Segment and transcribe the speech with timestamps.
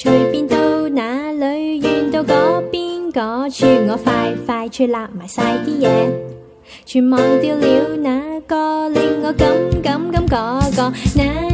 [0.00, 0.56] 随便到
[0.90, 2.80] 哪里，愿到嗰边
[3.12, 5.90] 嗰处，我快快脆立埋晒啲嘢，
[6.84, 10.70] 全忘掉了那个令我感感感个
[11.42, 11.47] 个。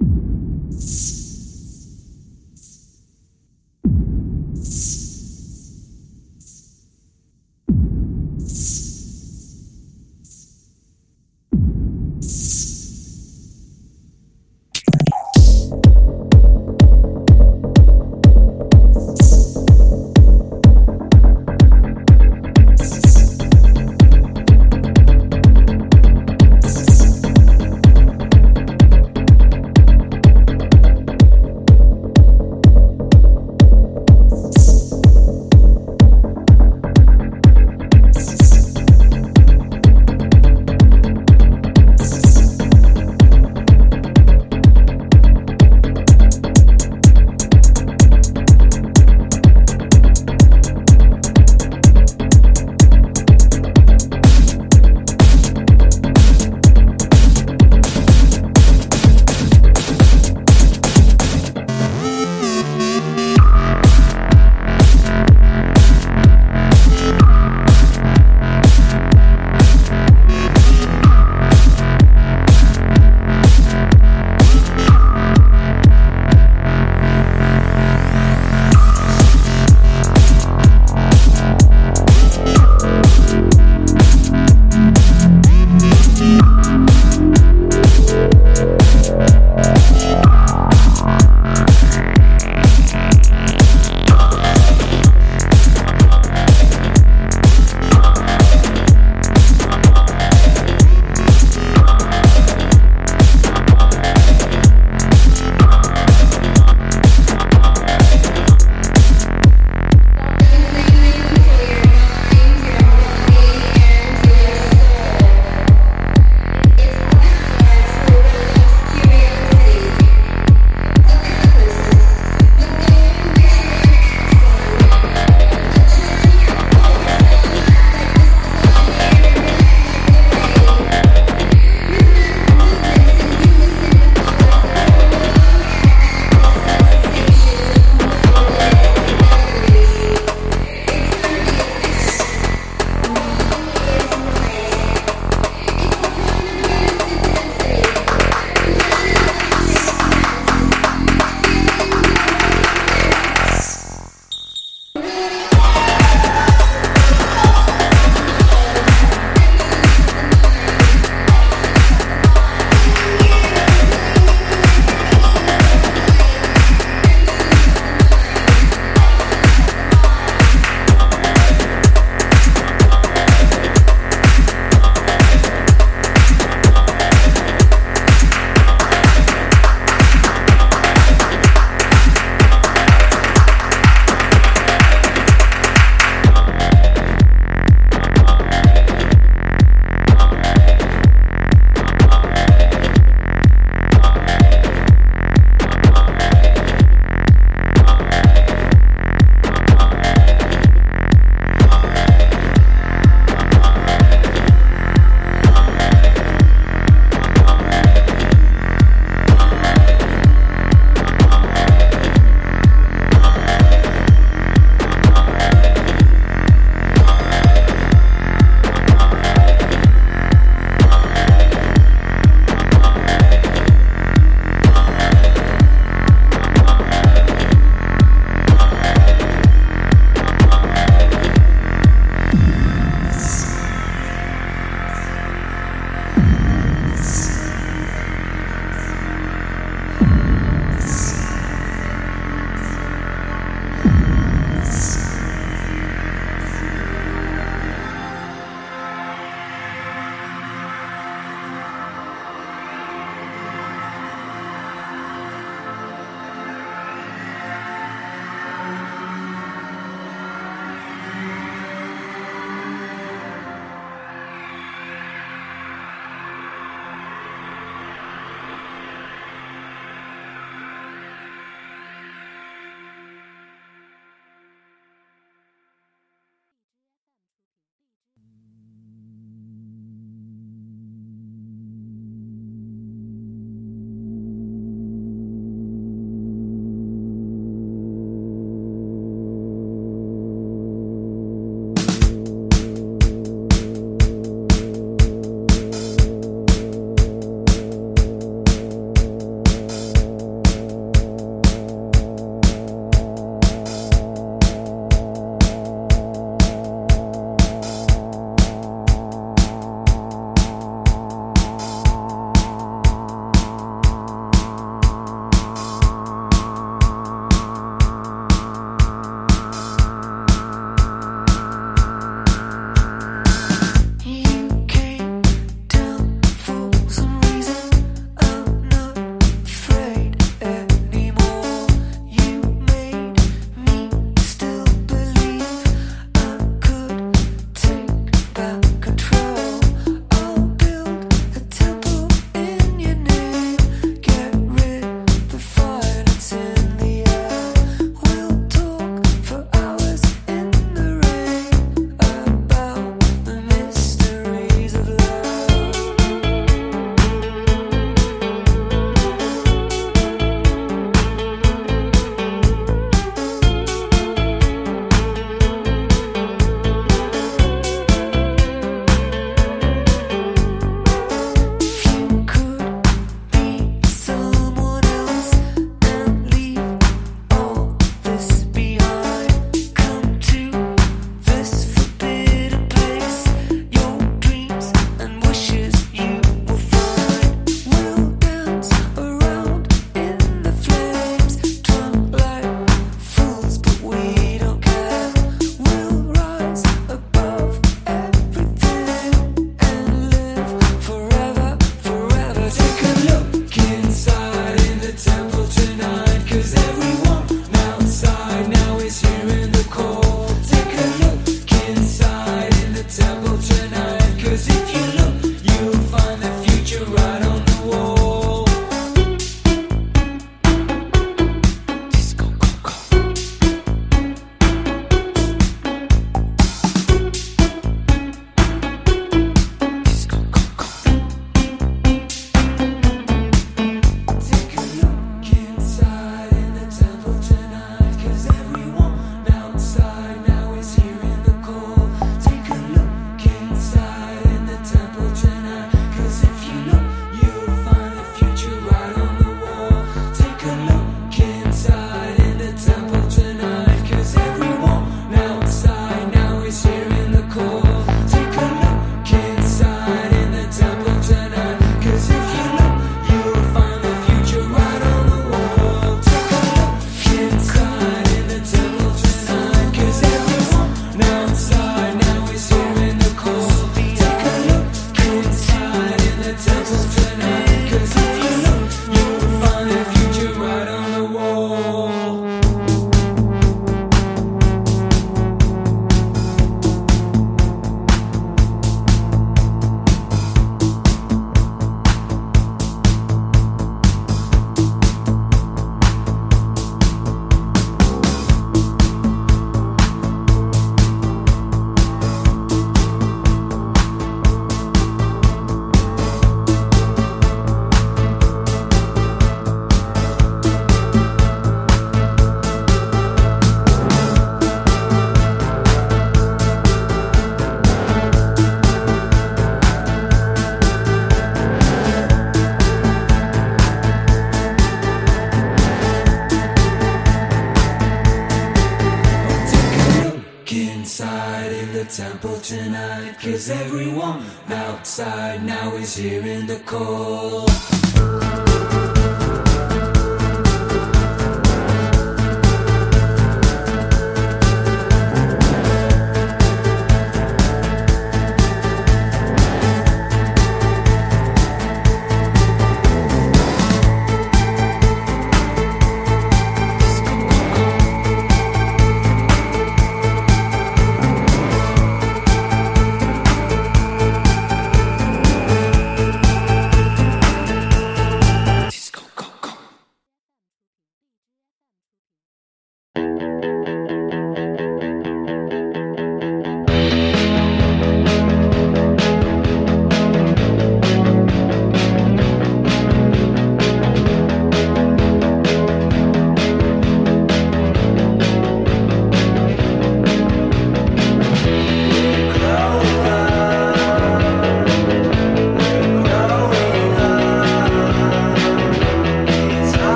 [0.00, 0.29] you